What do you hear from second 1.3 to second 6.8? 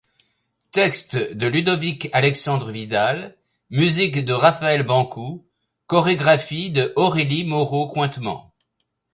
de Ludovic-Alexandre Vidal, musiques de Raphaël Bancou, chorégraphies